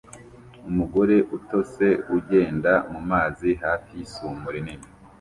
Umugore 0.69 1.15
utose 1.37 1.85
ugenda 2.15 2.73
mumazi 2.91 3.49
hafi 3.63 3.91
yisumo 3.99 4.47
rinini 4.55 4.87